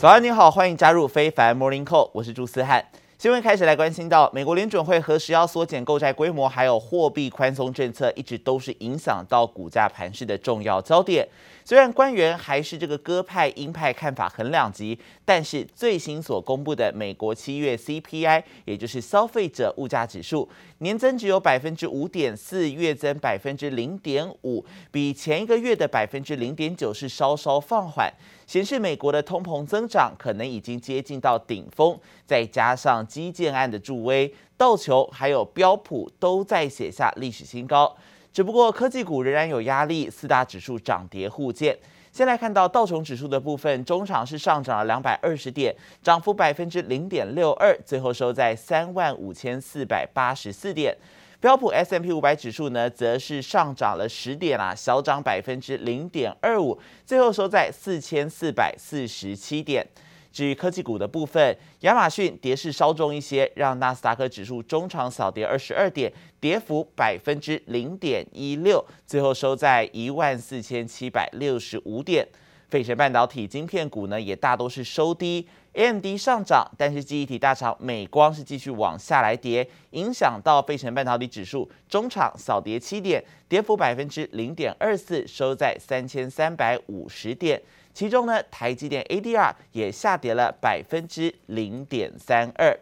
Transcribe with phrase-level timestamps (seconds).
[0.00, 2.82] 早安，你好，欢迎加入非凡 Morning Call，我是朱思翰。
[3.18, 11.28] 新闻开始来关心到，美国联准会何时要缩减购债规模，还有货币宽松政策，一直都是影响到股价盘势的重要焦点。
[11.66, 20.48] 虽然官员还是这个鸽派鹰派看法很两极，但是最新所公布的美国七月 CPI，也就是消费者物价指数，
[20.82, 28.10] 年增只有百分之五点四，月增百分之零点五，比前一个月的百分之零点九是稍稍放缓，
[28.46, 31.98] 显示美国的通膨增长可能已经接近到顶峰。
[32.24, 37.94] 再加上基建案的助威，道琼还有标普都在写下历史新高。
[38.32, 41.76] 只不过科技股仍然有压力，四大指数涨跌互见。
[42.12, 50.96] 先来看到道琼指数的部分，中场是上涨了两百二十点，涨幅百分之零点六二，最后收在三万五千四百八十四点。
[51.38, 59.86] 标普 S M P 五百指数呢，则是上涨了十点啊，小涨百分之零点二五，最后收在四千四百四十七点。
[60.32, 72.26] 至于科技股的部分，亚马逊跌势稍重一些，让纳斯达克指数中场小跌二十二点，跌幅百分之零点一六，最后收在一万四千七百六十五点。
[72.68, 87.60] 费城半导体晶片股呢，也大都是收低，AMD 上涨，但是记忆体大厂美光是继续往下来跌，影响到费城半导体指数中场小跌七点，跌幅百分之零点二四，收在三千三百五十点。
[87.92, 92.78] 其中呢，台积电 ADR 也下跌了百分之零点三二。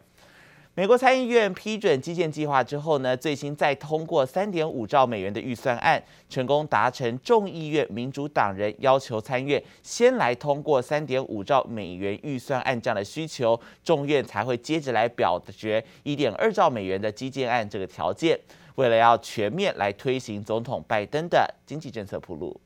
[0.74, 18.38] 美国参议院批准基建计划之后呢，最新再通过三点五兆美元的预算案，成功达成众议院民主党人要求参院先来通过三点五兆美元预算案这样的需求，众院才会接着来表决一点二兆美元的基建案这个条件，
[18.76, 22.60] 为了要全面来推行总统拜登的经济政策铺路。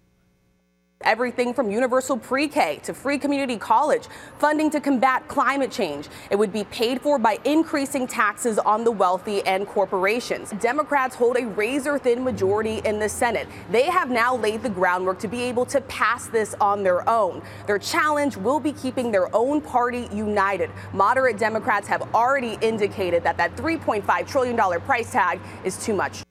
[1.05, 4.09] Everything from universal pre-K to free community college,
[4.39, 6.09] funding to combat climate change.
[6.31, 10.51] It would be paid for by increasing taxes on the wealthy and corporations.
[10.61, 13.49] Democrats hold a razor-thin majority in the Senate.
[13.71, 17.43] They have now laid the groundwork to be able to pass this on their own.
[17.67, 20.71] Their challenge will be keeping their own party united.
[20.93, 26.23] Moderate Democrats have already indicated that that $3.5 trillion price tag is too much.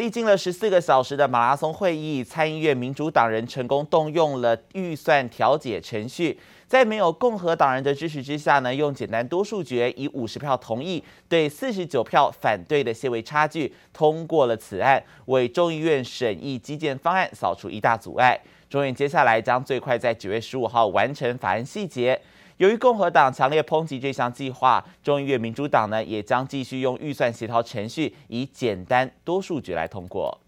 [0.00, 18.40] 历经了十四个小时的马拉松会议，参议院民主党人成功动用了预算调解程序，在没有共和党人的支持之下呢，用简单多数决以五十票同意对四十九票反对的些微差距通过了此案，为众议院审议基建方案扫除一大阻碍。
[18.70, 22.18] 众院接下来将最快在九月十五号完成法案细节。
[22.60, 30.38] 由于共和党强烈抨击这项计划，众议院民主党呢也将继续用预算协调程序，以简单多数决来通过。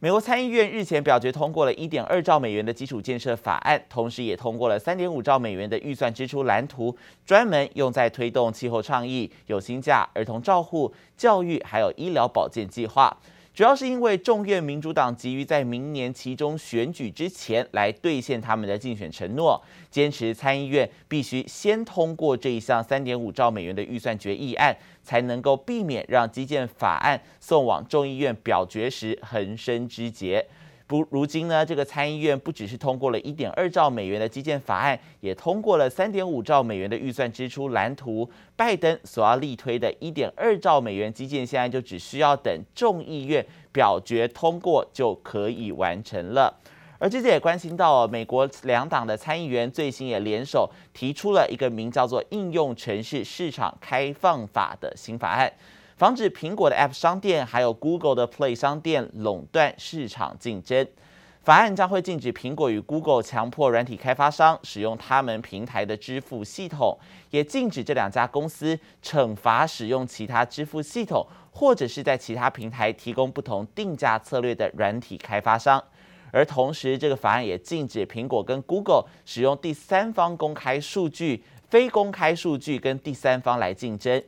[0.00, 6.94] 美国参议院日前表决通过了一点二兆美元的基础建设法案，同时也通过了三点五兆美元的预算支出蓝图，
[7.24, 13.16] 专门用在推动气候倡议、有薪假、儿童照护、教育还有医疗保健计划。
[13.54, 30.46] 主要是因为众院民主党急于在明年其中选举之前来兑现他们的竞选承诺，坚持参议院必须先通过这一项三点五兆美元的预算决议案，才能够避免让基建法案送往众议院表决时横生枝节。
[30.92, 38.28] 不，如今呢，这个参议院不只是通过了一点二兆美元的基建法案，也通过了三点五兆美元的预算支出蓝图。
[38.54, 43.42] 拜登所要力推的一点二兆美元基建，现在就只需要等众议院
[43.72, 46.54] 表决通过就可以完成了。
[46.98, 55.50] 而这次也关心到美国两党的参议员最新也联手提出了一个名叫做《应用城市市场开放法》的新法案。
[55.96, 60.86] 防止苹果的 App 商店还有 Google 的 Play 商店垄断市场竞争。
[61.42, 66.96] 法案将会禁止苹果与 Google 强迫软体开发商使用他们平台的支付系统，
[67.30, 75.82] 也禁止这两家公司惩罚使用其他支付系统或者是在其他平台提供不同定价策略的软体开发商。
[76.30, 84.22] 而同时，这个法案也禁止苹果跟 Google 使用第三方公开数据、非公开数据跟第三方来竞争。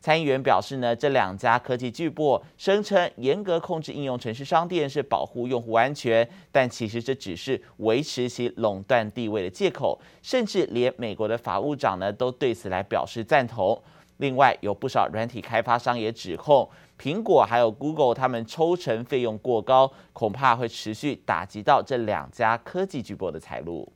[0.00, 13.80] 参议员表示呢，这两家科技巨擘声称严格控制应用程式商店是保护用户安全，但其实这只是维持其垄断地位的借口，甚至连美国的法务长呢都对此来表示赞同。
[14.18, 16.68] 另外，有不少软体开发商也指控
[17.00, 23.92] 苹果还有 Google 他们抽成费用过高，恐怕会持续打击到这两家科技巨擘的财路。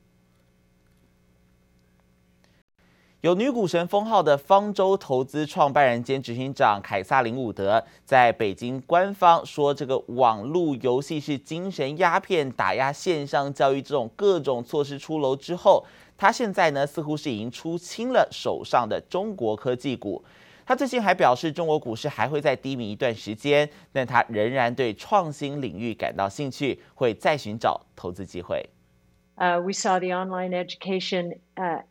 [3.23, 15.85] 有女股神封号的方舟投资创办人兼执行长凯撒林·伍德，在北京官方说这个网络游戏是精神鸦片、打压线上教育这种各种措施出炉之后，
[16.17, 20.21] 他现在呢似乎是已经出清了手上的中国科技股。
[20.65, 28.69] 他最近还表示，中国股市还会再低迷一段时间，但他仍然对创新领域感到兴趣，会再寻找投资机会。
[29.35, 31.37] Uh, we saw the online education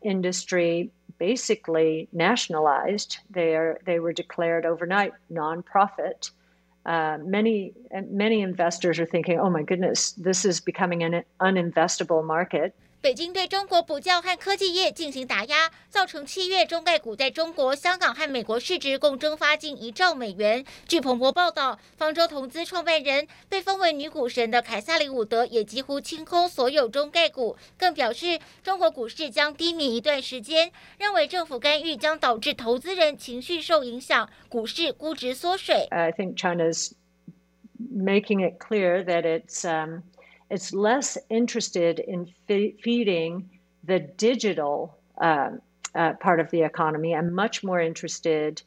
[0.03, 0.91] industry.
[1.23, 3.19] Basically nationalized.
[3.31, 6.33] They are they were declared overnight nonprofit.
[6.85, 7.75] Uh, many
[8.11, 20.65] many investors are thinking, "Oh my goodness, this is becoming an uninvestable market." 北京对中国补教和科技业进行打压，造成七月中概股在中国、香港和美国市值共蒸发近一兆美元。
[20.87, 35.89] 据彭博报道，方舟投资创办人被封为女股神的凯撒琳·伍德也几乎清空所有中概股，更表示中国股市将低迷一段时间，认为政府干预将导致投资人情绪受影响，股市估值缩水。
[35.91, 36.93] I think China's
[37.93, 40.03] making it clear that it's um.
[40.52, 43.50] It's less interested in feeding
[43.86, 45.58] the digital uh,
[45.94, 48.62] uh, part of the economy and much more interested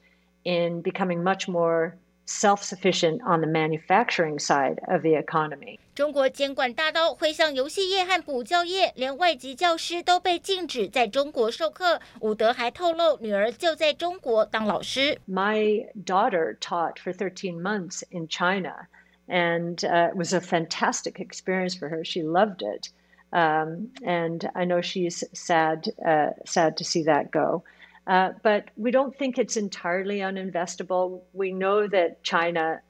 [0.44, 1.94] in becoming much more
[2.26, 5.78] self-sufficient on the manufacturing side of the economy.
[5.94, 12.00] 中国监管大刀挥向游戏业和补教业，连外籍教师都被禁止在中国授课。
[12.20, 15.19] 伍德还透露，女儿就在中国当老师。
[15.28, 18.87] My daughter taught for 13 months in China
[19.27, 22.06] and uh, it was a fantastic experience for her.
[22.06, 22.89] She loved it,
[23.33, 27.63] um, and I know she's sad uh, sad to see that go.
[28.07, 31.22] Uh, but we don't think it's entirely uninvestable.
[31.33, 32.81] We know that China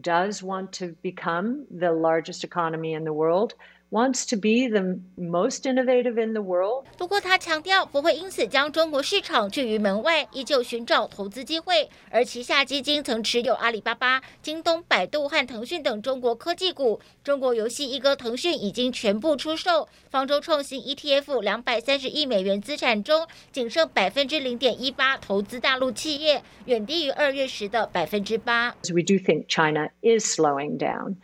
[0.00, 3.54] does want to become the largest economy in the world
[3.94, 6.84] wants to be the most innovative in the world.
[6.98, 11.88] 不过他强调不会因此将中国市场拒于门外，依旧寻找投资机会。
[12.10, 17.00] 而旗下基金曾持有阿里巴巴、京东、百度和腾讯等中国科技股。
[17.22, 19.88] 中国游戏一哥腾讯已经全部出售。
[20.10, 28.74] 方舟创新 ETF 两百三十亿美元资产中，仅剩百分之零点一八投资大陆企业，远低于二月时的百分之八。
[28.92, 31.14] We do think China is slowing down.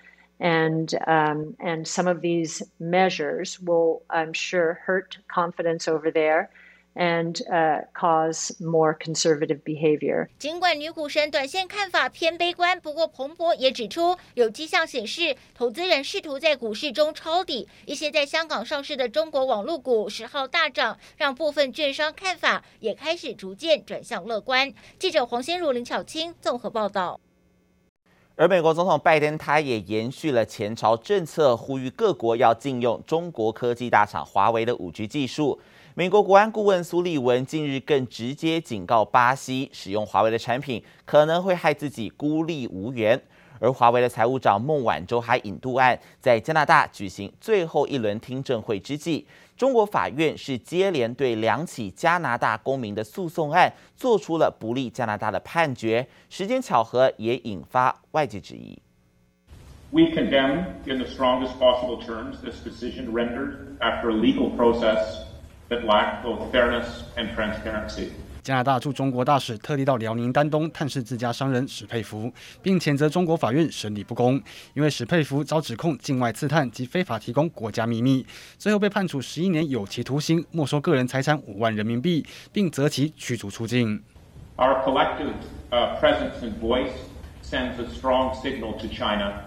[0.41, 6.49] And um, and some of these measures will, I'm sure, hurt confidence over there
[6.97, 10.29] and uh, cause more conservative behavior.
[10.39, 17.69] 尽管女股神短线看法偏悲观，不过彭博也指出，有迹象显示，投资人试图在股市中抄底。
[17.87, 24.75] 一些在香港上市的中国网络股十号大涨，让部分券商看法也开始逐渐转向乐观。
[24.99, 27.21] 记者黄先如、林巧清综合报道。
[28.41, 35.61] 而美国总统拜登他也延续了前朝政策，呼吁各国要禁用中国科技大厂华为的五 G 技术。
[35.93, 43.21] 美国国安顾问苏利文近日更直接警告巴西，使用华为的产品可能会害自己孤立无援。
[43.59, 49.27] 而华为的财务长孟晚舟还引渡案在加拿大举行最后一轮听证会之际，
[49.61, 58.81] 中国法院是接连对两起加拿大公民的诉讼案做出了不利加拿大的判决，时间巧合也引发外界质疑。
[59.91, 65.27] We condemn in the strongest possible terms this decision rendered after a legal process
[65.69, 66.87] that lacked both fairness
[67.19, 68.13] and transparency.
[68.51, 72.29] 加拿大驻中国大使特地到辽宁丹东探视自家商人史佩福，
[72.61, 74.43] 并谴责中国法院审理不公，
[74.75, 78.27] 因为史佩福遭指控境外刺探及非法提供国家秘密，
[78.59, 84.03] 最后被判处十一年有期徒刑，没收个人财产五万人民币，并责其驱逐出境。
[84.57, 85.33] Our collective
[86.01, 86.91] presence and voice
[87.45, 89.45] sends a strong signal to China,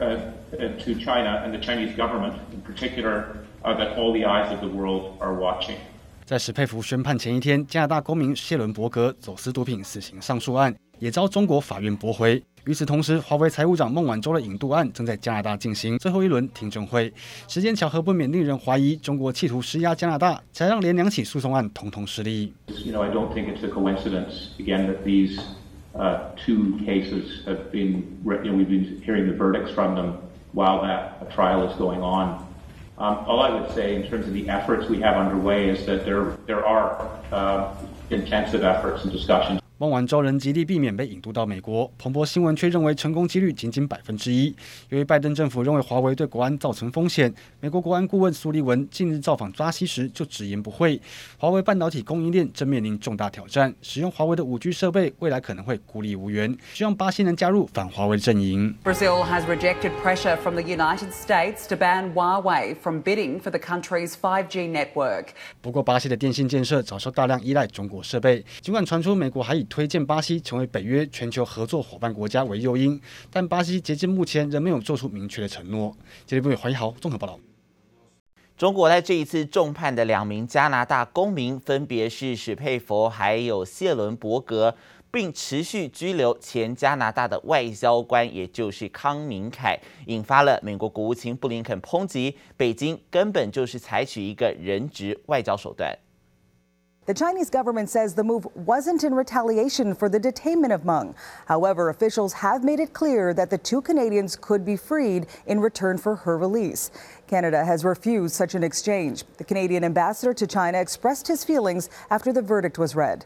[0.00, 3.26] to China and the Chinese government in particular,
[3.62, 5.76] that all the eyes of the world are watching.
[6.30, 12.40] 在史佩福宣判前一天，加拿大公民谢伦伯格走私毒品死刑上诉案也遭中国法院驳回。
[12.66, 17.12] 与此同时，华为财务长孟晚舟的引渡案正在加拿大进行最后一轮听证会。
[17.48, 22.52] 时间巧合不免令人怀疑，中国企图施压加拿大，才让连两起诉讼案统统失利。
[22.84, 25.36] You know, I don't think it's a coincidence again that these
[26.46, 30.12] two cases have been, you know, we've been hearing the verdicts from them
[30.54, 32.48] while that trial is going on.
[33.00, 36.04] Um, all I would say in terms of the efforts we have underway is that
[36.04, 37.74] there there are uh,
[38.10, 39.59] intensive efforts and discussions.
[39.80, 41.90] 孟晚舟仍极力避免被引渡到美国。
[41.96, 44.54] 彭博新闻却认为成功几率仅仅百分之一。
[44.90, 51.00] 由于拜登政府认为华为对国安造成风险，美国国安顾问苏利文近日造访巴西时就直言不讳，
[51.38, 56.54] 华为半导体供应链正面临重大挑战，使用华为的五 G 设备未来可能会孤立无援。
[56.74, 58.76] 希望巴西能加入反华为阵营。
[58.84, 64.12] Brazil has rejected pressure from the United States to ban Huawei from bidding for the country's
[64.12, 65.28] 5G network.
[65.62, 68.44] 不过，巴西的电信建设早受大量依赖中国设备。
[68.60, 73.00] 尽管传出美国还以推荐巴西成为北约全球合作伙伴国家为诱因，
[73.30, 75.96] 但巴西截至目前仍没有做出明确的承诺。
[76.26, 77.38] 接力部黄一豪综合报道。
[78.58, 84.74] 中国在这一次重判的两名加拿大公民，分别是史佩弗还有谢伦伯格，
[85.10, 95.96] 并持续拘留前加拿大的外交官，也就是康明凯，引发了美国国务卿布林肯抨击北京根本就是采取一个人质外交手段。
[97.06, 101.14] The Chinese government says the move wasn't in retaliation for the detainment of Meng.
[101.46, 105.96] However, officials have made it clear that the two Canadians could be freed in return
[105.96, 106.90] for her release.
[107.26, 109.24] Canada has refused such an exchange.
[109.38, 113.24] The Canadian ambassador to China expressed his feelings after the verdict was read.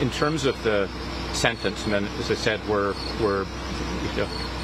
[0.00, 0.90] In terms of the
[1.32, 3.44] sentence, as I said, we're, we're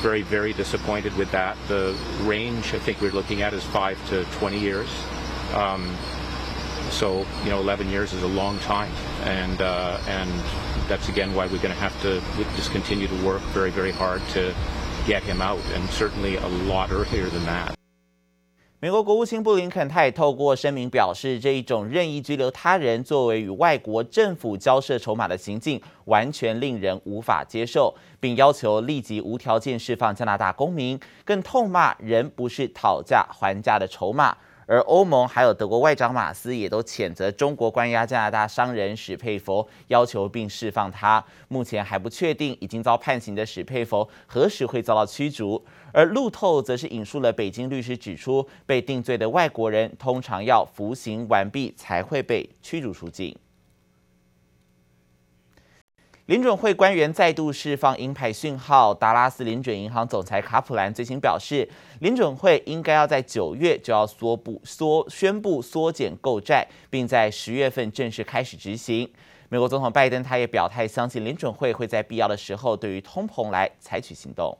[0.02, 1.56] very, very disappointed with that.
[1.68, 4.90] The range I think we're looking at is five to 20 years.
[5.54, 5.96] Um,
[6.92, 8.90] So, you know, 11 years is a long time,
[9.24, 10.28] and uh, and
[10.88, 12.20] that's again why we're going to have to
[12.54, 14.52] just continue to work very, very hard to
[15.06, 17.74] get him out, and certainly a lot earlier than that.
[18.78, 34.36] 美国国务卿布林肯他也透过声明表示，这一种任意拘留他人作为与外国政府交涉筹码的行径，完全令人无法接受，并要求立即无条件释放加拿大公民，更痛骂人不是讨价还价的筹码。
[34.66, 41.24] 而欧盟还有德国外长马斯也都谴责中国关押加拿大商人史佩佛，要求并释放他。
[41.48, 45.62] 目前还不确定已经遭判刑的史佩佛何时会遭到驱逐。
[45.92, 53.36] 而路透则是引述了北京律师指出，被定罪的外国人通常要服刑完毕才会被驱逐出境。
[56.26, 58.94] 林准会官员再度释放鹰派讯号。
[58.94, 69.10] 达拉斯林准银行总裁卡普兰最新表示，林准会应该要在九月就要缩布缩宣布缩减购债，并在十月份正式开始执行。
[69.48, 74.56] 美国总统拜登他也表态，相信林准会会在必要的时候对于通膨来采取行动。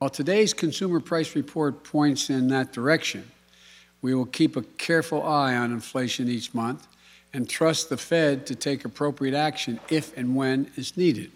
[0.00, 3.20] Well, today's consumer price report points in that direction.
[4.00, 6.80] We will keep a careful eye on inflation each month.
[7.36, 11.28] And trust the Fed to take appropriate action if and when is needed.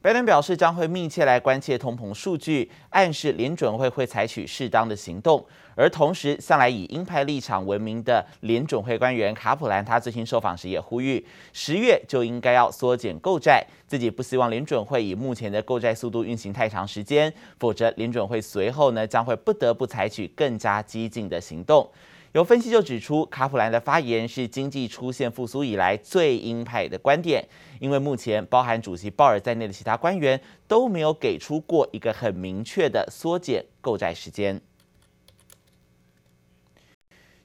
[0.00, 5.44] 拜登表示将会密切来关切通膨数据，暗示联准会会采取适当的行动。
[5.74, 21.90] 而同时，向来以鹰派立场闻名的联准会官员卡普兰，他最新受访时也呼吁，十月就应该要缩减购债，自己不希望联准会以目前的购债速度运行太长时间，否则联准会随后呢将会不得不采取更加激进的行动。
[22.32, 27.42] 有分析就指出，卡普兰的发言是经济出现复苏以来最鹰派的观点，
[27.80, 34.60] 因为目前包含主席鲍尔在内的其他官员都没有给出过一个很明确的缩减购债时间。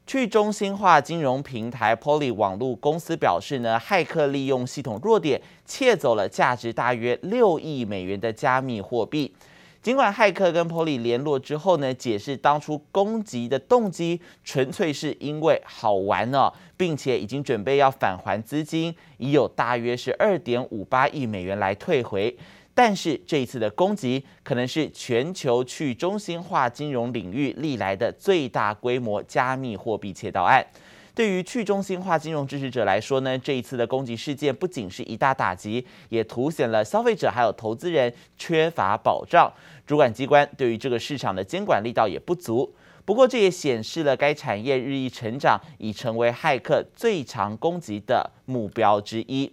[0.06, 9.34] 去中心化金融平台 Poly 网络公司表示呢，骇客利用系统弱点窃走了价值大约六亿美元的加密货币。
[9.84, 22.34] 尽管骇客跟 Poly 联络之后呢，解释当初攻击的动机纯粹是因为好玩哦，并且已经准备要返还资金，已有大约是二点五八亿美元来退回。
[22.74, 30.66] 但是这一次的攻击可能是全球去中心化金融领域历来的最大规模加密货币窃盗案。
[31.16, 39.52] 对于去中心化金融支持者来说呢，这一次的攻击事件不仅是一大打击，也凸显了消费者还有投资人缺乏保障。
[39.86, 42.74] 主管机关对于这个市场的监管力道也不足。
[43.06, 49.52] 不过，这也显示了该产业日益成长，已成为骇客最常攻击的目标之一。